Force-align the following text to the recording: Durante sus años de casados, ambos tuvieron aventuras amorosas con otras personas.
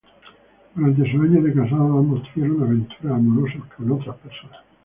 Durante 0.73 1.11
sus 1.11 1.21
años 1.21 1.43
de 1.43 1.53
casados, 1.53 1.91
ambos 1.99 2.23
tuvieron 2.33 2.63
aventuras 2.63 3.13
amorosas 3.17 3.61
con 3.77 3.91
otras 3.91 4.15
personas. 4.17 4.57